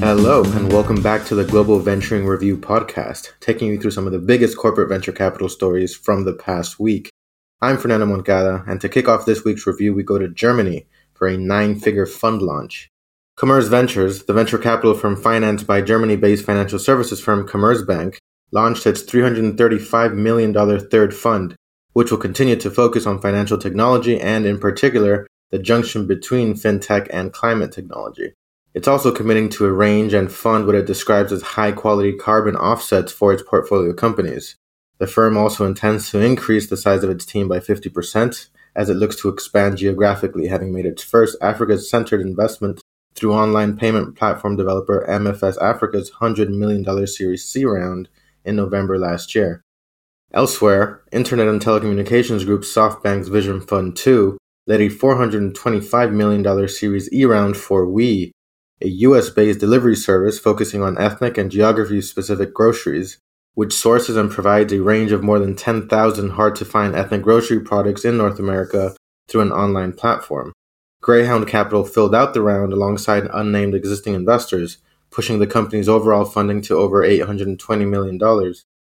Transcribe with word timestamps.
Hello, 0.00 0.42
and 0.42 0.72
welcome 0.72 1.02
back 1.02 1.24
to 1.26 1.34
the 1.34 1.44
Global 1.44 1.78
Venturing 1.78 2.26
Review 2.26 2.56
podcast, 2.56 3.32
taking 3.40 3.68
you 3.68 3.78
through 3.78 3.90
some 3.90 4.06
of 4.06 4.12
the 4.12 4.18
biggest 4.18 4.56
corporate 4.56 4.88
venture 4.88 5.12
capital 5.12 5.48
stories 5.48 5.94
from 5.94 6.24
the 6.24 6.32
past 6.32 6.80
week. 6.80 7.10
I'm 7.60 7.76
Fernando 7.76 8.06
Moncada, 8.06 8.64
and 8.66 8.80
to 8.80 8.88
kick 8.88 9.08
off 9.08 9.26
this 9.26 9.44
week's 9.44 9.66
review, 9.66 9.94
we 9.94 10.02
go 10.02 10.18
to 10.18 10.28
Germany 10.28 10.86
for 11.12 11.28
a 11.28 11.36
nine 11.36 11.78
figure 11.78 12.06
fund 12.06 12.40
launch. 12.40 12.88
Commerz 13.36 13.68
Ventures, 13.68 14.24
the 14.24 14.32
venture 14.32 14.58
capital 14.58 14.94
firm 14.94 15.16
financed 15.16 15.66
by 15.66 15.80
Germany 15.80 16.16
based 16.16 16.44
financial 16.44 16.78
services 16.78 17.20
firm 17.20 17.46
Commerzbank, 17.46 18.16
launched 18.52 18.86
its 18.86 19.02
$335 19.02 20.14
million 20.14 20.80
third 20.88 21.14
fund, 21.14 21.54
which 21.92 22.10
will 22.10 22.18
continue 22.18 22.56
to 22.56 22.70
focus 22.70 23.06
on 23.06 23.20
financial 23.20 23.58
technology 23.58 24.20
and, 24.20 24.46
in 24.46 24.58
particular, 24.58 25.26
the 25.50 25.58
junction 25.58 26.06
between 26.06 26.54
fintech 26.54 27.08
and 27.12 27.32
climate 27.32 27.72
technology. 27.72 28.32
It's 28.72 28.86
also 28.86 29.10
committing 29.10 29.48
to 29.50 29.66
arrange 29.66 30.14
and 30.14 30.30
fund 30.30 30.66
what 30.66 30.76
it 30.76 30.86
describes 30.86 31.32
as 31.32 31.42
high 31.42 31.72
quality 31.72 32.12
carbon 32.12 32.54
offsets 32.54 33.10
for 33.10 33.32
its 33.32 33.42
portfolio 33.42 33.92
companies. 33.92 34.54
The 34.98 35.08
firm 35.08 35.36
also 35.36 35.66
intends 35.66 36.10
to 36.10 36.20
increase 36.20 36.68
the 36.68 36.76
size 36.76 37.02
of 37.02 37.10
its 37.10 37.24
team 37.24 37.48
by 37.48 37.58
50% 37.58 38.48
as 38.76 38.88
it 38.88 38.94
looks 38.94 39.16
to 39.16 39.28
expand 39.28 39.78
geographically, 39.78 40.46
having 40.46 40.72
made 40.72 40.86
its 40.86 41.02
first 41.02 41.36
Africa 41.40 41.78
centered 41.78 42.20
investment 42.20 42.80
through 43.14 43.32
online 43.32 43.76
payment 43.76 44.16
platform 44.16 44.56
developer 44.56 45.04
MFS 45.08 45.60
Africa's 45.60 46.10
$100 46.12 46.48
million 46.50 47.06
Series 47.06 47.44
C 47.44 47.64
round 47.64 48.08
in 48.44 48.54
November 48.54 48.98
last 48.98 49.34
year. 49.34 49.62
Elsewhere, 50.32 51.02
Internet 51.10 51.48
and 51.48 51.60
Telecommunications 51.60 52.46
Group 52.46 52.62
SoftBank's 52.62 53.28
Vision 53.28 53.60
Fund 53.60 53.96
2 53.96 54.38
led 54.68 54.80
a 54.80 54.88
$425 54.88 56.12
million 56.12 56.68
Series 56.68 57.12
E 57.12 57.24
round 57.24 57.56
for 57.56 57.84
Weee, 57.84 58.30
a 58.80 58.88
US 58.88 59.28
based 59.28 59.58
delivery 59.58 59.96
service 59.96 60.38
focusing 60.38 60.82
on 60.82 60.96
ethnic 60.98 61.36
and 61.36 61.50
geography 61.50 62.00
specific 62.00 62.54
groceries, 62.54 63.18
which 63.54 63.72
sources 63.72 64.16
and 64.16 64.30
provides 64.30 64.72
a 64.72 64.80
range 64.80 65.10
of 65.10 65.24
more 65.24 65.40
than 65.40 65.56
10,000 65.56 66.30
hard 66.30 66.54
to 66.54 66.64
find 66.64 66.94
ethnic 66.94 67.22
grocery 67.22 67.58
products 67.58 68.04
in 68.04 68.16
North 68.16 68.38
America 68.38 68.94
through 69.28 69.40
an 69.40 69.52
online 69.52 69.92
platform. 69.92 70.52
Greyhound 71.02 71.48
Capital 71.48 71.84
filled 71.84 72.14
out 72.14 72.34
the 72.34 72.42
round 72.42 72.72
alongside 72.72 73.28
unnamed 73.32 73.74
existing 73.74 74.14
investors, 74.14 74.78
pushing 75.10 75.40
the 75.40 75.46
company's 75.46 75.88
overall 75.88 76.24
funding 76.24 76.60
to 76.62 76.76
over 76.76 77.02
$820 77.02 77.88
million. 77.88 78.18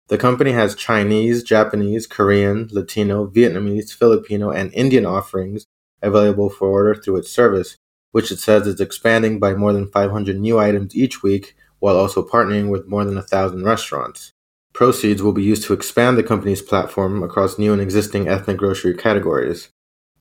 The 0.09 0.19
company 0.19 0.53
has 0.53 0.75
Chinese, 0.75 1.43
Japanese, 1.43 2.07
Korean, 2.07 2.69
Latino, 2.71 3.27
Vietnamese, 3.27 3.93
Filipino, 3.93 4.51
and 4.51 4.73
Indian 4.75 5.07
offerings 5.07 5.67
available 6.03 6.51
for 6.51 6.69
order 6.69 6.95
through 6.95 7.17
its 7.17 7.31
service, 7.31 7.77
which 8.11 8.31
it 8.31 8.39
says 8.39 8.67
is 8.67 8.81
expanding 8.81 9.39
by 9.39 9.55
more 9.55 9.73
than 9.73 9.91
500 9.91 10.39
new 10.39 10.59
items 10.59 10.95
each 10.95 11.23
week 11.23 11.57
while 11.79 11.97
also 11.97 12.27
partnering 12.27 12.71
with 12.71 12.87
more 12.87 13.05
than 13.05 13.17
a 13.17 13.23
thousand 13.23 13.65
restaurants. 13.65 14.33
Proceeds 14.73 15.23
will 15.23 15.33
be 15.33 15.43
used 15.43 15.65
to 15.65 15.73
expand 15.73 16.17
the 16.17 16.23
company's 16.23 16.63
platform 16.63 17.23
across 17.23 17.59
new 17.59 17.73
and 17.73 17.83
existing 17.83 18.29
ethnic 18.29 18.57
grocery 18.57 18.97
categories. 18.97 19.69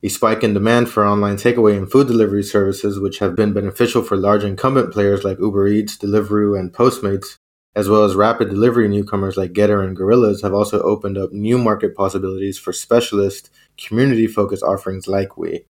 A 0.04 0.10
spike 0.10 0.44
in 0.44 0.54
demand 0.54 0.90
for 0.90 1.06
online 1.06 1.38
takeaway 1.38 1.78
and 1.78 1.90
food 1.90 2.08
delivery 2.08 2.44
services, 2.44 3.00
which 3.00 3.20
have 3.20 3.36
been 3.36 3.54
beneficial 3.54 4.02
for 4.02 4.18
large 4.18 4.44
incumbent 4.44 4.92
players 4.92 5.24
like 5.24 5.40
Uber 5.40 5.68
Eats, 5.68 5.98
Deliveroo, 5.98 6.60
and 6.60 6.74
Postmates, 6.74 7.38
as 7.76 7.88
well 7.88 8.04
as 8.04 8.16
rapid 8.16 8.50
delivery 8.50 8.88
newcomers 8.88 9.38
like 9.38 9.54
Getir 9.54 9.84
and 9.84 9.96
Gorillas, 9.96 10.42
have 10.42 10.54
also 10.54 10.82
opened 10.82 11.18
up 11.18 11.32
new 11.32 11.58
market 11.58 11.96
possibilities 11.96 12.58
for 12.58 12.74
specialist, 12.74 13.50
community 13.78 14.28
focused 14.28 14.64
offerings 14.64 15.08
like 15.08 15.38
Weee. 15.38 15.66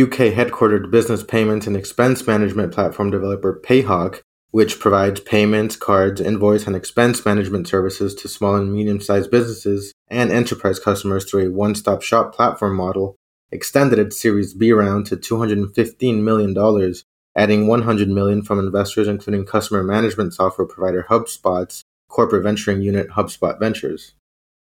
UK 0.00 0.32
headquartered 0.32 0.90
business 0.90 1.24
payments 1.24 1.66
and 1.66 1.76
expense 1.76 2.24
management 2.24 2.72
platform 2.72 3.10
developer 3.10 3.60
Payhawk, 3.64 4.20
which 4.52 4.78
provides 4.78 5.20
payments, 5.20 5.74
cards, 5.74 6.20
invoice, 6.20 6.66
and 6.66 6.76
expense 6.76 7.24
management 7.24 7.66
services 7.66 8.14
to 8.14 8.28
small 8.28 8.54
and 8.54 8.72
medium 8.72 9.00
sized 9.00 9.30
businesses 9.30 9.92
and 10.08 10.30
enterprise 10.30 10.78
customers 10.78 11.24
through 11.24 11.48
a 11.48 11.50
one 11.50 11.74
stop 11.74 12.02
shop 12.02 12.34
platform 12.34 12.76
model, 12.76 13.16
extended 13.50 13.98
its 13.98 14.20
Series 14.20 14.54
B 14.54 14.72
round 14.72 15.06
to 15.06 15.16
$215 15.16 16.22
million, 16.22 16.54
adding 17.36 17.66
100 17.66 18.08
million 18.08 18.42
from 18.42 18.58
investors 18.58 19.08
including 19.08 19.44
customer 19.44 19.82
management 19.82 20.34
software 20.34 20.66
provider 20.66 21.06
HubSpot's 21.08 21.82
corporate 22.08 22.42
venturing 22.42 22.82
unit 22.82 23.10
HubSpot 23.10 23.58
Ventures. 23.58 24.14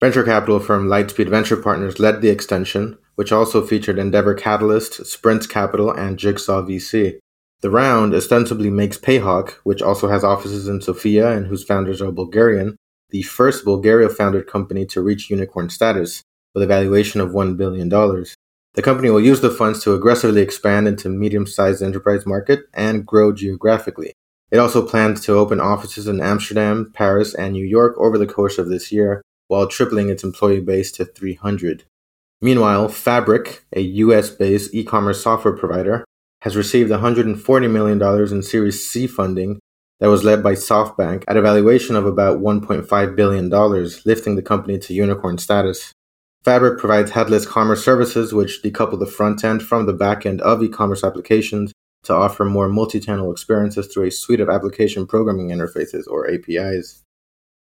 Venture 0.02 0.24
capital 0.24 0.60
firm 0.60 0.88
Lightspeed 0.88 1.30
Venture 1.30 1.56
Partners 1.56 2.00
led 2.00 2.22
the 2.22 2.30
extension, 2.30 2.98
which 3.16 3.32
also 3.32 3.66
featured 3.66 4.00
Endeavor 4.00 4.34
Catalyst, 4.34 5.06
Sprint 5.06 5.48
Capital, 5.48 5.92
and 5.92 6.18
Jigsaw 6.18 6.62
VC. 6.62 7.20
The 7.62 7.70
round 7.70 8.14
ostensibly 8.14 8.70
makes 8.70 8.98
Payhawk, 8.98 9.52
which 9.64 9.82
also 9.82 10.10
has 10.10 10.24
offices 10.24 10.68
in 10.68 10.82
Sofia 10.82 11.32
and 11.32 11.48
whose 11.48 11.64
founders 11.64 12.02
are 12.02 12.12
Bulgarian, 12.12 12.76
the 13.12 13.22
first 13.22 13.64
Bulgaria 13.64 14.10
founded 14.10 14.48
company 14.48 14.86
to 14.88 15.02
reach 15.02 15.30
unicorn 15.30 15.70
status, 15.70 16.24
with 16.54 16.64
a 16.64 16.68
valuation 16.68 17.22
of 17.22 17.30
$1 17.30 17.56
billion. 17.56 17.90
The 18.76 18.82
company 18.82 19.10
will 19.10 19.22
use 19.22 19.42
the 19.42 19.52
funds 19.52 19.84
to 19.84 19.94
aggressively 19.94 20.42
expand 20.42 20.88
into 20.88 21.08
medium-sized 21.08 21.84
enterprise 21.84 22.26
market 22.26 22.62
and 22.74 23.06
grow 23.06 23.32
geographically. 23.32 24.14
It 24.50 24.58
also 24.58 24.86
plans 24.86 25.22
to 25.26 25.34
open 25.34 25.60
offices 25.60 26.08
in 26.08 26.22
Amsterdam, 26.22 26.92
Paris, 26.94 27.34
and 27.36 27.54
New 27.54 27.66
York 27.66 27.96
over 27.98 28.18
the 28.18 28.28
course 28.28 28.58
of 28.58 28.70
this 28.70 28.92
year, 28.92 29.22
while 29.48 29.68
tripling 29.68 30.10
its 30.10 30.24
employee 30.24 30.60
base 30.60 30.92
to 30.94 31.06
300. 31.06 31.84
Meanwhile, 32.42 32.90
Fabric, 32.90 33.64
a 33.76 33.82
US 33.82 34.30
based 34.30 34.74
e 34.74 34.84
commerce 34.84 35.22
software 35.22 35.56
provider, 35.56 36.04
has 36.42 36.58
received 36.58 36.92
$140 36.92 37.72
million 37.72 38.02
in 38.34 38.44
Series 38.44 38.88
C 38.88 39.08
funding 39.08 39.60
that 40.00 40.10
was 40.10 40.24
led 40.24 40.44
by 40.44 40.54
SoftBank 40.54 41.24
at 41.28 41.38
a 41.38 41.42
valuation 41.42 41.96
of 41.96 42.06
about 42.06 42.40
$1.5 42.40 43.16
billion, 43.16 43.50
lifting 44.06 44.36
the 44.36 44.42
company 44.42 44.78
to 44.80 44.94
unicorn 44.94 45.38
status. 45.38 45.94
Fabric 46.44 46.78
provides 46.78 47.12
headless 47.12 47.46
commerce 47.46 47.84
services 47.86 48.34
which 48.34 48.62
decouple 48.62 49.00
the 49.00 49.06
front 49.06 49.44
end 49.46 49.64
from 49.64 49.86
the 49.86 49.94
back 49.94 50.26
end 50.26 50.42
of 50.42 50.62
e 50.62 50.68
commerce 50.68 51.04
applications 51.04 51.72
to 52.04 52.14
offer 52.14 52.44
more 52.44 52.68
multi 52.68 53.00
channel 53.00 53.32
experiences 53.32 53.88
through 53.88 54.04
a 54.04 54.12
suite 54.12 54.42
of 54.42 54.50
application 54.50 55.08
programming 55.08 55.50
interfaces 55.50 56.06
or 56.06 56.30
APIs. 56.30 57.02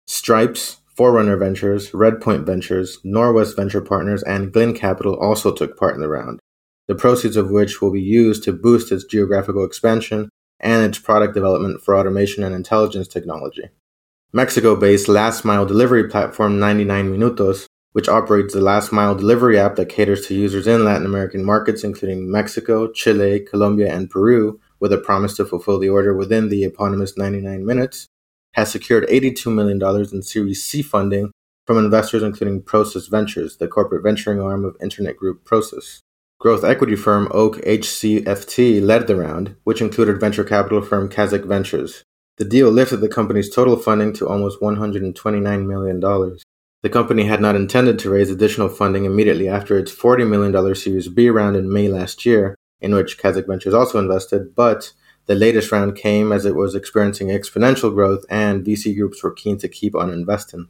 Stripes, 0.07 0.83
Forerunner 0.95 1.39
Ventures, 1.39 1.91
Redpoint 1.93 2.45
Ventures, 2.45 2.99
Norwest 3.03 3.57
Venture 3.57 3.81
Partners, 3.81 4.23
and 4.23 4.53
Glen 4.53 4.75
Capital 4.75 5.19
also 5.19 5.53
took 5.53 5.79
part 5.79 5.95
in 5.95 6.01
the 6.01 6.09
round, 6.09 6.39
the 6.87 6.95
proceeds 6.95 7.37
of 7.37 7.51
which 7.51 7.81
will 7.81 7.91
be 7.91 8.01
used 8.01 8.45
to 8.45 8.53
boost 8.53 8.93
its 8.93 9.05
geographical 9.05 9.65
expansion 9.65 10.29
and 10.61 10.85
its 10.85 10.99
product 10.99 11.33
development 11.33 11.81
for 11.81 11.97
automation 11.97 12.45
and 12.45 12.55
intelligence 12.55 13.09
technology. 13.09 13.71
Mexico 14.35 14.77
based 14.77 15.09
last 15.09 15.45
mile 15.47 15.65
delivery 15.65 16.09
platform 16.09 16.59
99 16.59 17.11
Minutos, 17.11 17.67
which 17.97 18.11
operates 18.11 18.53
the 18.53 18.61
last 18.61 18.93
mile 18.93 19.15
delivery 19.15 19.59
app 19.59 19.77
that 19.77 19.89
caters 19.89 20.27
to 20.27 20.35
users 20.35 20.67
in 20.67 20.85
Latin 20.85 21.07
American 21.07 21.43
markets, 21.43 21.83
including 21.83 22.31
Mexico, 22.31 22.93
Chile, 22.93 23.41
Colombia, 23.41 23.91
and 23.91 24.11
Peru, 24.11 24.61
with 24.79 24.93
a 24.93 24.99
promise 24.99 25.35
to 25.35 25.47
fulfill 25.47 25.79
the 25.79 25.89
order 25.89 26.15
within 26.15 26.51
the 26.51 26.63
eponymous 26.63 27.17
99 27.17 27.65
minutes, 27.65 28.07
has 28.53 28.71
secured 28.71 29.09
$82 29.09 29.51
million 29.51 29.81
in 30.13 30.21
Series 30.21 30.63
C 30.63 30.83
funding 30.83 31.31
from 31.67 31.79
investors 31.79 32.23
including 32.23 32.61
Prosus 32.61 33.09
Ventures, 33.09 33.57
the 33.57 33.67
corporate 33.67 34.03
venturing 34.03 34.43
arm 34.43 34.67
of 34.67 34.77
internet 34.83 35.17
group 35.17 35.47
Prosus. 35.47 36.01
Growth 36.39 36.65
equity 36.65 36.97
firm 36.97 37.29
Oak 37.31 37.57
HCFT 37.63 38.83
led 38.83 39.07
the 39.07 39.17
round, 39.17 39.57
which 39.65 39.81
included 39.81 40.21
venture 40.21 40.45
capital 40.45 40.83
firm 40.83 41.09
Kaszek 41.09 41.47
Ventures. 41.47 42.03
The 42.37 42.45
deal 42.45 42.71
lifted 42.71 42.99
the 42.99 43.09
company's 43.09 43.49
total 43.49 43.79
funding 43.79 44.13
to 44.17 44.29
almost 44.29 44.61
$129 44.61 45.67
million. 45.67 46.39
The 46.87 46.93
company 46.93 47.25
had 47.25 47.41
not 47.41 47.57
intended 47.57 47.99
to 47.99 48.11
raise 48.11 48.31
additional 48.31 48.69
funding 48.69 49.07
immediately 49.07 49.49
after 49.49 49.77
its 49.77 49.93
$40 49.93 50.25
million 50.29 50.73
Series 50.77 51.09
B 51.09 51.29
round 51.29 51.57
in 51.57 51.73
May 51.73 51.89
last 51.89 52.25
year, 52.25 52.55
in 52.81 52.95
which 52.95 53.19
Kaszek 53.19 53.49
Ventures 53.49 53.75
also 53.75 53.99
invested, 53.99 54.55
but 54.55 54.93
the 55.27 55.35
latest 55.35 55.73
round 55.73 55.97
came 55.97 56.31
as 56.31 56.47
it 56.47 56.55
was 56.55 56.77
experiencing 56.77 57.27
exponential 57.27 57.93
growth 57.93 58.25
and 58.31 58.65
VC 58.65 58.97
groups 58.97 59.21
were 59.21 59.33
keen 59.33 59.59
to 59.59 59.69
keep 59.69 59.97
on 59.97 60.11
investing. 60.11 60.69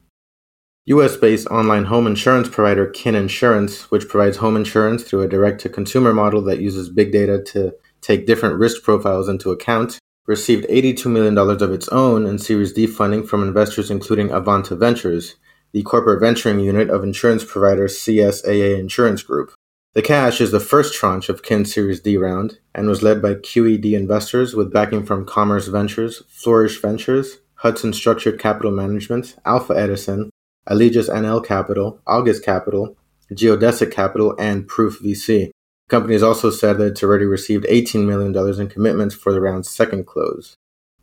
US 0.85 1.15
based 1.17 1.45
online 1.49 1.85
home 1.85 2.07
insurance 2.07 2.49
provider 2.49 2.87
Kin 2.87 3.13
Insurance, 3.13 3.91
which 3.91 4.09
provides 4.09 4.37
home 4.37 4.55
insurance 4.55 5.03
through 5.03 5.21
a 5.21 5.29
direct 5.29 5.61
to 5.61 5.69
consumer 5.69 6.13
model 6.13 6.41
that 6.45 6.59
uses 6.59 6.89
big 6.89 7.11
data 7.11 7.43
to 7.49 7.75
take 8.01 8.25
different 8.25 8.57
risk 8.57 8.81
profiles 8.81 9.29
into 9.29 9.51
account, 9.51 9.99
received 10.25 10.67
$82 10.67 11.05
million 11.11 11.37
of 11.37 11.71
its 11.71 11.87
own 11.89 12.25
in 12.25 12.39
Series 12.39 12.73
D 12.73 12.87
funding 12.87 13.23
from 13.23 13.43
investors 13.43 13.91
including 13.91 14.31
Avanta 14.31 14.75
Ventures, 14.75 15.35
the 15.77 15.83
corporate 15.83 16.19
venturing 16.19 16.59
unit 16.59 16.89
of 16.89 17.03
insurance 17.03 17.43
provider 17.43 17.87
CSAA 17.87 18.79
Insurance 18.79 19.21
Group. 19.21 19.53
The 19.93 20.01
cash 20.01 20.41
is 20.41 20.49
the 20.49 20.59
first 20.59 20.95
tranche 20.95 21.29
of 21.29 21.43
Kin's 21.43 21.71
Series 21.71 21.99
D 21.99 22.17
round 22.17 22.57
and 22.73 22.87
was 22.87 23.03
led 23.03 23.21
by 23.21 23.35
QED 23.35 23.93
investors 23.93 24.55
with 24.55 24.73
backing 24.73 25.05
from 25.05 25.23
Commerce 25.23 25.67
Ventures, 25.67 26.23
Flourish 26.29 26.81
Ventures, 26.81 27.37
Hudson 27.57 27.93
Structured 27.93 28.39
Capital 28.39 28.71
Management, 28.71 29.35
Alpha 29.45 29.77
Edison, 29.77 30.31
Allegis 30.67 31.09
NL 31.09 31.45
Capital, 31.45 32.01
August 32.07 32.43
Capital, 32.43 32.97
Geodesic 33.31 33.91
Capital, 33.91 34.35
and 34.39 34.67
Proof 34.67 34.99
VC. 34.99 35.49
The 35.49 35.89
company 35.89 36.15
has 36.15 36.23
also 36.23 36.49
said 36.49 36.79
that 36.79 36.87
it's 36.87 37.03
already 37.03 37.25
received 37.25 37.65
$18 37.65 38.07
million 38.07 38.35
in 38.59 38.67
commitments 38.67 39.13
for 39.13 39.31
the 39.31 39.41
round's 39.41 39.69
second 39.69 40.07
close. 40.07 40.55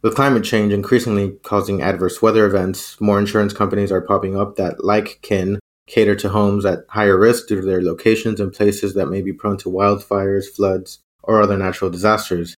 With 0.05 0.17
climate 0.17 0.45
change 0.45 0.71
increasingly 0.75 1.39
causing 1.45 1.81
adverse 1.81 2.21
weather 2.21 2.45
events, 2.45 3.01
more 3.01 3.19
insurance 3.19 3.55
companies 3.55 3.91
are 3.91 4.03
popping 4.03 4.37
up 4.37 4.57
that, 4.57 4.85
like 4.85 5.19
Kin, 5.23 5.59
cater 5.87 6.15
to 6.17 6.29
homes 6.29 6.67
at 6.67 6.81
higher 6.91 7.19
risk 7.19 7.49
due 7.49 7.63
to 7.63 7.67
their 7.67 7.81
locations 7.81 8.39
in 8.39 8.51
places 8.51 8.93
that 8.93 9.09
may 9.09 9.23
be 9.23 9.33
prone 9.33 9.57
to 9.57 9.71
wildfires, 9.71 10.45
floods, 10.45 10.99
or 11.23 11.41
other 11.41 11.57
natural 11.57 11.91
disasters. 11.91 12.55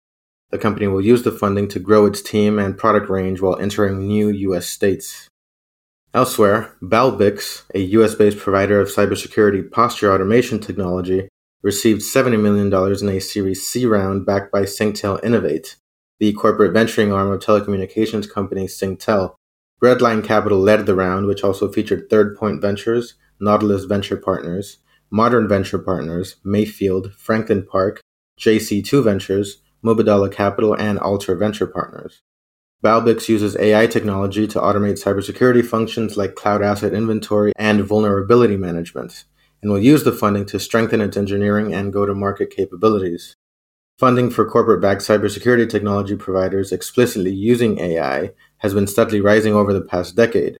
The 0.50 0.58
company 0.58 0.88
will 0.88 1.00
use 1.00 1.22
the 1.22 1.30
funding 1.30 1.68
to 1.68 1.78
grow 1.78 2.04
its 2.06 2.20
team 2.20 2.58
and 2.58 2.76
product 2.76 3.08
range 3.08 3.40
while 3.40 3.60
entering 3.60 4.08
new 4.08 4.28
U.S. 4.28 4.66
states. 4.66 5.28
Elsewhere, 6.12 6.74
Balbix, 6.82 7.62
a 7.72 7.78
US 7.78 8.16
based 8.16 8.38
provider 8.38 8.80
of 8.80 8.88
cybersecurity 8.88 9.70
posture 9.70 10.12
automation 10.12 10.58
technology, 10.58 11.28
received 11.62 12.02
$70 12.02 12.40
million 12.40 12.66
in 12.72 13.08
a 13.16 13.20
Series 13.20 13.64
C 13.64 13.86
round 13.86 14.26
backed 14.26 14.50
by 14.50 14.62
Singtel 14.62 15.22
Innov8, 15.22 15.76
the 16.18 16.32
corporate 16.32 16.72
venturing 16.72 17.12
arm 17.12 17.30
of 17.30 17.40
telecommunications 17.40 18.30
company 18.30 18.66
Singtel. 18.66 19.34
Redline 19.82 20.24
Capital 20.24 20.58
led 20.58 20.86
the 20.86 20.94
round, 20.94 21.26
which 21.26 21.44
also 21.44 21.70
featured 21.70 22.08
Third 22.08 22.36
Point 22.36 22.62
Ventures, 22.62 23.14
Nautilus 23.38 23.84
Venture 23.84 24.16
Partners, 24.16 24.78
Modern 25.10 25.46
Venture 25.46 25.78
Partners, 25.78 26.36
Mayfield, 26.42 27.12
Franklin 27.14 27.64
Park, 27.64 28.00
JC2 28.40 29.04
Ventures, 29.04 29.58
Mubadala 29.84 30.32
Capital, 30.32 30.74
and 30.74 30.98
Alter 30.98 31.36
Venture 31.36 31.66
Partners. 31.66 32.22
Balbix 32.82 33.28
uses 33.28 33.56
AI 33.56 33.86
technology 33.86 34.46
to 34.46 34.58
automate 34.58 35.02
cybersecurity 35.02 35.64
functions 35.64 36.16
like 36.16 36.34
cloud 36.34 36.62
asset 36.62 36.92
inventory 36.92 37.52
and 37.56 37.84
vulnerability 37.84 38.56
management, 38.56 39.24
and 39.62 39.70
will 39.70 39.78
use 39.78 40.04
the 40.04 40.12
funding 40.12 40.46
to 40.46 40.58
strengthen 40.58 41.00
its 41.00 41.16
engineering 41.16 41.74
and 41.74 41.92
go 41.92 42.06
to 42.06 42.14
market 42.14 42.50
capabilities. 42.50 43.34
Funding 43.98 44.28
for 44.28 44.44
corporate 44.44 44.82
backed 44.82 45.00
cybersecurity 45.00 45.70
technology 45.70 46.16
providers 46.16 46.70
explicitly 46.70 47.32
using 47.32 47.78
AI 47.80 48.32
has 48.58 48.74
been 48.74 48.86
steadily 48.86 49.22
rising 49.22 49.54
over 49.54 49.72
the 49.72 49.80
past 49.80 50.14
decade. 50.14 50.58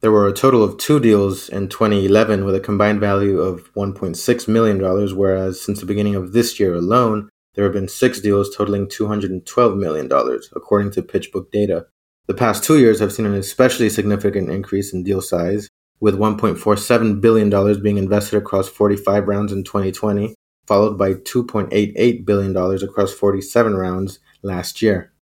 There 0.00 0.10
were 0.10 0.26
a 0.26 0.32
total 0.32 0.64
of 0.64 0.78
two 0.78 0.98
deals 0.98 1.50
in 1.50 1.68
2011 1.68 2.46
with 2.46 2.54
a 2.54 2.60
combined 2.60 3.00
value 3.00 3.40
of 3.40 3.70
$1.6 3.74 4.48
million, 4.48 5.16
whereas 5.16 5.60
since 5.60 5.80
the 5.80 5.86
beginning 5.86 6.14
of 6.14 6.32
this 6.32 6.58
year 6.58 6.74
alone, 6.74 7.28
there 7.54 7.64
have 7.64 7.74
been 7.74 7.88
six 7.88 8.20
deals 8.20 8.56
totaling 8.56 8.86
$212 8.86 9.76
million, 9.76 10.10
according 10.56 10.90
to 10.92 11.02
PitchBook 11.02 11.50
data. 11.50 11.84
The 12.26 12.32
past 12.32 12.64
two 12.64 12.78
years 12.78 13.00
have 13.00 13.12
seen 13.12 13.26
an 13.26 13.34
especially 13.34 13.90
significant 13.90 14.48
increase 14.48 14.94
in 14.94 15.02
deal 15.02 15.20
size, 15.20 15.68
with 16.00 16.16
$1.47 16.16 17.20
billion 17.20 17.82
being 17.82 17.98
invested 17.98 18.38
across 18.38 18.66
45 18.66 19.28
rounds 19.28 19.52
in 19.52 19.62
2020, 19.62 20.34
followed 20.68 20.98
by 20.98 21.14
$2.88 21.14 22.26
billion 22.26 22.54
across 22.54 23.12
47 23.14 23.74
rounds 23.74 24.18
last 24.42 24.82
year. 24.82 25.12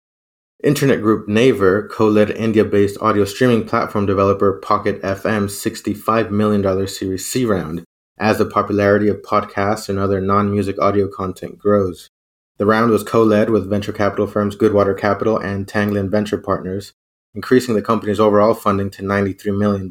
Internet 0.65 1.01
group 1.01 1.29
Naver 1.29 1.87
co-led 1.89 2.31
India-based 2.31 2.99
audio 3.01 3.25
streaming 3.25 3.65
platform 3.65 4.07
developer 4.07 4.59
Pocket 4.59 5.01
FM's 5.03 5.55
$65 5.55 6.31
million 6.31 6.89
Series 6.89 7.25
C 7.25 7.45
round 7.45 7.85
as 8.19 8.39
the 8.39 8.47
popularity 8.47 9.09
of 9.09 9.23
podcasts 9.23 9.89
and 9.89 9.99
other 9.99 10.21
non-music 10.21 10.81
audio 10.81 11.09
content 11.09 11.59
grows. 11.59 12.09
The 12.59 12.67
round 12.67 12.91
was 12.91 13.05
co-led 13.05 13.51
with 13.51 13.71
venture 13.71 13.93
capital 13.93 14.27
firms 14.27 14.57
Goodwater 14.57 14.99
Capital 14.99 15.39
and 15.39 15.67
Tanglin 15.67 16.11
Venture 16.11 16.39
Partners, 16.39 16.95
increasing 17.35 17.75
the 17.75 17.83
company's 17.83 18.19
overall 18.19 18.55
funding 18.55 18.91
to 18.91 19.03
$93 19.03 19.57
million. 19.57 19.89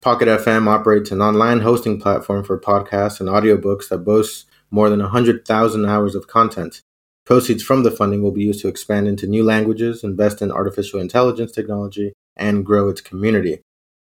Pocket 0.00 0.28
FM 0.28 0.68
operates 0.68 1.10
an 1.10 1.20
online 1.20 1.60
hosting 1.60 2.00
platform 2.00 2.44
for 2.44 2.60
podcasts 2.60 3.20
and 3.20 3.28
audiobooks 3.28 3.88
that 3.88 3.98
boasts 3.98 4.46
more 4.74 4.90
than 4.90 4.98
100,000 4.98 5.86
hours 5.86 6.16
of 6.16 6.26
content. 6.26 6.82
Proceeds 7.24 7.62
from 7.62 7.84
the 7.84 7.92
funding 7.92 8.22
will 8.22 8.32
be 8.32 8.42
used 8.42 8.60
to 8.62 8.68
expand 8.68 9.06
into 9.06 9.28
new 9.28 9.44
languages, 9.44 10.02
invest 10.02 10.42
in 10.42 10.50
artificial 10.50 11.00
intelligence 11.00 11.52
technology, 11.52 12.12
and 12.36 12.66
grow 12.66 12.88
its 12.88 13.00
community. 13.00 13.60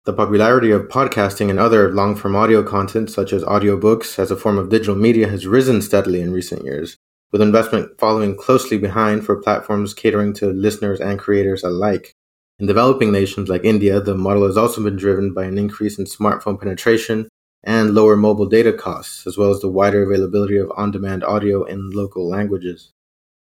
The 0.06 0.14
popularity 0.14 0.70
of 0.70 0.84
podcasting 0.84 1.50
and 1.50 1.60
other 1.60 1.92
long 1.92 2.16
form 2.16 2.36
audio 2.36 2.62
content, 2.62 3.10
such 3.10 3.34
as 3.34 3.44
audiobooks 3.44 4.20
as 4.20 4.30
a 4.30 4.38
form 4.38 4.60
of 4.60 4.70
digital 4.70 4.96
media, 4.96 5.28
has 5.28 5.48
risen 5.48 5.82
steadily 5.82 6.22
in 6.22 6.32
recent 6.32 6.64
years, 6.64 6.98
with 7.32 7.42
investment 7.42 8.00
following 8.00 8.38
closely 8.38 8.78
behind 8.78 9.26
for 9.26 9.42
platforms 9.42 9.96
catering 9.96 10.34
to 10.34 10.54
listeners 10.54 11.02
and 11.02 11.18
creators 11.18 11.64
alike. 11.64 12.14
In 12.60 12.68
developing 12.68 13.12
nations 13.12 13.50
like 13.50 13.66
India, 13.66 14.00
the 14.00 14.16
model 14.16 14.46
has 14.46 14.56
also 14.56 14.84
been 14.84 14.98
driven 14.98 15.34
by 15.34 15.46
an 15.46 15.58
increase 15.58 15.98
in 15.98 16.06
smartphone 16.06 16.60
penetration 16.60 17.28
and 17.64 17.94
lower 17.94 18.16
mobile 18.16 18.46
data 18.46 18.74
costs, 18.74 19.28
as 19.28 19.38
well 19.38 19.52
as 19.52 19.60
the 19.60 19.70
wider 19.70 20.04
availability 20.04 20.58
of 20.58 20.72
on 20.76 20.92
demand 20.92 21.24
audio 21.24 21.64
in 21.64 21.90
local 21.92 22.28
languages. 22.28 22.92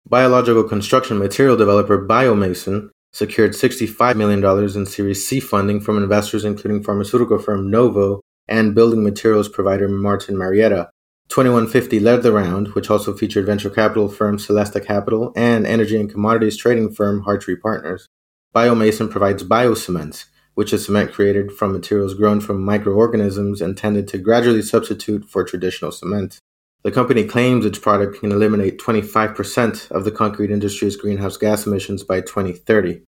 Biological 0.07 0.63
construction 0.63 1.17
material 1.17 1.57
developer 1.57 2.05
Biomason 2.05 2.89
secured 3.13 3.51
$65 3.51 4.15
million 4.15 4.43
in 4.75 4.85
Series 4.85 5.27
C 5.27 5.39
funding 5.39 5.79
from 5.79 5.97
investors 5.97 6.45
including 6.45 6.83
pharmaceutical 6.83 7.39
firm 7.39 7.69
Novo 7.69 8.21
and 8.47 8.73
building 8.73 9.03
materials 9.03 9.49
provider 9.49 9.87
Martin 9.87 10.37
Marietta, 10.37 10.89
2150 11.29 11.99
led 11.99 12.23
the 12.23 12.31
round, 12.31 12.69
which 12.69 12.89
also 12.89 13.13
featured 13.13 13.45
venture 13.45 13.69
capital 13.69 14.07
firm 14.07 14.37
Celesta 14.37 14.83
Capital 14.83 15.33
and 15.35 15.67
energy 15.67 15.99
and 15.99 16.09
commodities 16.09 16.55
trading 16.55 16.93
firm 16.93 17.23
Hartree 17.23 17.59
Partners. 17.59 18.07
Biomason 18.55 19.09
provides 19.09 19.43
biocement, 19.43 20.25
which 20.57 20.73
is 20.73 20.85
cement 20.85 21.13
created 21.13 21.51
from 21.51 21.71
materials 21.71 22.15
grown 22.15 22.41
from 22.41 22.65
microorganisms 22.65 23.61
intended 23.61 24.07
to 24.07 24.17
gradually 24.17 24.63
substitute 24.63 25.23
for 25.23 25.43
traditional 25.43 25.91
cement. 25.91 26.39
The 26.81 26.89
company 26.89 27.25
claims 27.25 27.63
its 27.63 27.77
product 27.77 28.21
can 28.21 28.31
eliminate 28.31 28.79
25% 28.79 29.91
of 29.91 30.03
the 30.03 30.09
concrete 30.09 30.49
industry's 30.49 30.95
greenhouse 30.95 31.37
gas 31.37 31.67
emissions 31.67 32.03
by 32.03 32.21
2030. 32.21 33.03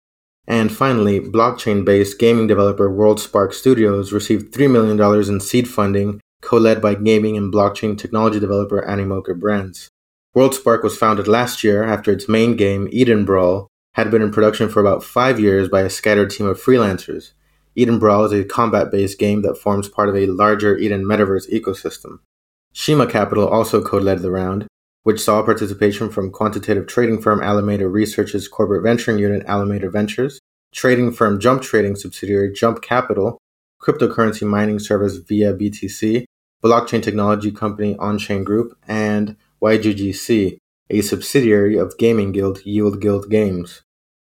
And 0.46 0.73
finally, 0.73 1.20
blockchain 1.20 1.85
based 1.85 2.19
gaming 2.19 2.46
developer 2.46 2.88
WorldSpark 2.88 3.52
Studios 3.52 4.11
received 4.11 4.55
$3 4.55 4.70
million 4.70 5.29
in 5.29 5.38
seed 5.38 5.69
funding 5.69 6.23
co-led 6.41 6.81
by 6.81 6.94
gaming 6.94 7.37
and 7.37 7.52
blockchain 7.52 7.99
technology 7.99 8.41
developer 8.41 8.81
Animoca 8.88 9.38
Brands. 9.38 9.91
WorldSpark 10.35 10.82
was 10.82 10.96
founded 10.96 11.29
last 11.29 11.62
year 11.62 11.85
after 11.85 12.11
its 12.11 12.26
main 12.26 12.56
game, 12.56 12.88
Eden 12.91 13.26
Brawl, 13.26 13.69
had 13.94 14.11
been 14.11 14.23
in 14.23 14.31
production 14.31 14.69
for 14.69 14.81
about 14.81 15.02
five 15.02 15.41
years 15.41 15.69
by 15.69 15.81
a 15.82 15.91
scattered 15.91 16.31
team 16.31 16.46
of 16.46 16.61
freelancers. 16.61 17.32
Eden 17.76 17.99
Brawl 17.99 18.25
is 18.25 18.32
a 18.32 18.44
combat-based 18.44 19.19
game 19.19 19.43
that 19.43 19.56
forms 19.56 19.88
part 19.88 20.08
of 20.08 20.17
a 20.17 20.26
larger 20.26 20.76
Eden 20.76 21.05
metaverse 21.05 21.50
ecosystem. 21.50 22.19
Shima 22.73 23.06
Capital 23.06 23.49
also 23.49 23.82
co-led 23.82 24.20
the 24.20 24.31
round, 24.31 24.67
which 25.05 25.20
saw 25.20 25.43
participation 25.43 26.10
from 26.10 26.31
quantitative 26.31 26.86
trading 26.86 27.20
firm 27.20 27.43
Alameda 27.43 27.89
Research's 27.89 28.48
corporate 28.48 28.82
venturing 28.82 29.19
unit 29.19 29.44
Alameda 29.46 29.89
Ventures, 29.91 30.41
trading 30.72 31.13
firm 31.13 31.39
Jump 31.39 31.63
Trading 31.63 31.94
subsidiary 31.94 32.53
Jump 32.53 32.82
Capital, 32.82 33.39
cryptocurrency 33.81 34.46
mining 34.46 34.79
service 34.79 35.19
ViaBTC, 35.19 36.24
blockchain 36.65 37.03
technology 37.03 37.53
company 37.53 37.94
OnChain 37.96 38.44
Group, 38.44 38.77
and 38.89 39.36
YGGC, 39.63 40.58
a 40.94 41.03
subsidiary 41.03 41.77
of 41.77 41.98
gaming 41.98 42.32
guild 42.32 42.65
Yield 42.65 43.01
Guild 43.01 43.29
Games. 43.29 43.82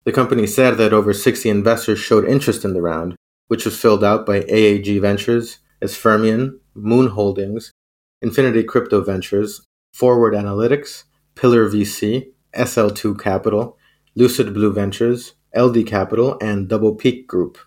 The 0.05 0.13
company 0.13 0.47
said 0.47 0.77
that 0.79 0.93
over 0.93 1.13
60 1.13 1.49
investors 1.49 1.99
showed 1.99 2.25
interest 2.25 2.65
in 2.65 2.75
the 2.75 2.83
round, 2.83 3.15
which 3.47 3.65
was 3.65 3.79
filled 3.79 4.03
out 4.03 4.27
by 4.27 4.41
AAG 4.41 5.01
Ventures, 5.01 5.59
Sfermion, 5.83 6.59
Moon 6.75 7.09
Holdings, 7.09 7.73
Infinity 8.21 8.65
Crypto 8.65 9.01
Ventures, 9.03 9.63
Forward 9.93 10.35
Analytics, 10.35 11.05
Pillar 11.35 11.69
VC, 11.69 12.33
SL2 12.57 13.21
Capital, 13.21 13.77
Lucid 14.17 14.53
Blue 14.53 14.73
Ventures, 14.73 15.35
LD 15.57 15.87
Capital, 15.87 16.37
and 16.41 16.69
Double 16.69 16.95
Peak 16.95 17.29
Group. 17.29 17.59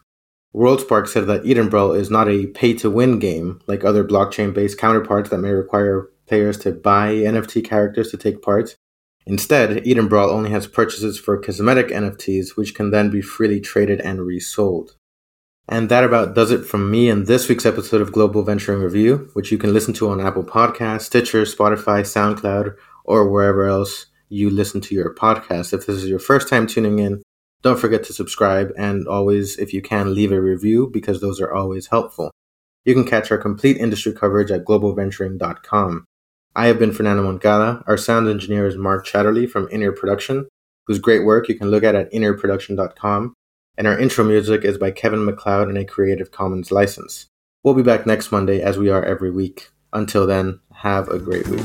WorldSpark 0.54 1.08
said 1.08 1.28
that 1.28 1.46
Eden 1.46 1.74
is 1.96 2.12
not 2.12 2.28
a 2.28 2.48
pay 2.48 2.74
to 2.74 2.90
win 2.90 3.20
game 3.20 3.62
like 3.68 3.86
other 3.86 4.04
blockchain 4.04 4.54
based 4.54 4.78
counterparts 4.78 5.30
that 5.30 5.38
may 5.38 5.52
require 5.52 6.10
players 6.28 6.58
to 6.58 6.72
buy 6.72 7.14
NFT 7.14 7.64
characters 7.64 8.12
to 8.12 8.18
take 8.18 8.42
part. 8.42 8.76
Instead, 9.32 9.88
Eden 9.88 10.10
Brawl 10.10 10.30
only 10.30 10.50
has 10.50 10.68
purchases 10.68 11.18
for 11.18 11.38
cosmetic 11.38 11.88
NFTs, 11.88 12.58
which 12.58 12.76
can 12.76 12.92
then 12.92 13.10
be 13.10 13.22
freely 13.22 13.62
traded 13.62 14.02
and 14.02 14.26
resold. 14.26 14.98
And 15.70 15.88
that 15.88 16.04
about 16.04 16.36
does 16.36 16.52
it 16.52 16.66
from 16.66 16.92
me 16.92 17.08
in 17.08 17.24
this 17.24 17.48
week's 17.48 17.66
episode 17.66 18.02
of 18.02 18.12
Global 18.12 18.44
Venturing 18.44 18.82
Review, 18.82 19.30
which 19.32 19.50
you 19.50 19.58
can 19.58 19.72
listen 19.72 19.94
to 19.94 20.10
on 20.10 20.20
Apple 20.20 20.44
Podcasts, 20.44 21.04
Stitcher, 21.04 21.44
Spotify, 21.44 22.02
SoundCloud, 22.02 22.76
or 23.06 23.30
wherever 23.30 23.68
else 23.68 24.08
you 24.28 24.50
listen 24.50 24.82
to 24.82 24.96
your 24.96 25.16
podcast. 25.16 25.72
If 25.72 25.86
this 25.86 25.96
is 25.96 26.10
your 26.10 26.20
first 26.20 26.50
time 26.50 26.68
tuning 26.68 27.00
in, 27.00 27.24
don't 27.62 27.80
forget 27.80 28.04
to 28.04 28.14
subscribe 28.14 28.74
and 28.78 29.08
always, 29.08 29.58
if 29.58 29.74
you 29.74 29.82
can, 29.82 30.14
leave 30.14 30.34
a 30.34 30.42
review 30.42 30.90
because 30.92 31.22
those 31.22 31.40
are 31.40 31.54
always 31.54 31.88
helpful. 31.88 32.32
You 32.84 32.94
can 32.94 33.06
catch 33.06 33.32
our 33.32 33.38
complete 33.38 33.78
industry 33.78 34.12
coverage 34.12 34.52
at 34.52 34.66
globalventuring.com. 34.66 36.04
I 36.56 36.68
have 36.68 36.80
been 36.80 36.92
Fernando 36.92 37.24
Moncada. 37.24 37.82
Our 37.88 37.96
sound 37.96 38.28
engineer 38.28 38.68
is 38.68 38.76
Mark 38.76 39.06
Chatterley 39.06 39.50
from 39.50 39.70
Inner 39.72 39.94
Production, 39.94 40.50
whose 40.86 41.00
great 41.00 41.24
work 41.24 41.48
you 41.48 41.58
can 41.58 41.72
look 41.72 41.84
at 41.84 41.96
at 41.96 42.12
innerproduction.com. 42.12 43.34
And 43.78 43.88
our 43.88 43.98
intro 43.98 44.26
music 44.26 44.66
is 44.66 44.78
by 44.78 44.92
Kevin 44.92 45.24
MacLeod 45.24 45.70
in 45.70 45.78
a 45.78 45.86
Creative 45.86 46.30
Commons 46.30 46.70
license. 46.70 47.28
We'll 47.64 47.74
be 47.74 47.84
back 47.84 48.06
next 48.06 48.32
Monday 48.34 48.62
as 48.62 48.78
we 48.78 48.90
are 48.90 49.04
every 49.04 49.32
week. 49.32 49.70
Until 49.94 50.28
then, 50.28 50.60
have 50.74 51.08
a 51.08 51.20
great 51.20 51.48
week. 51.48 51.62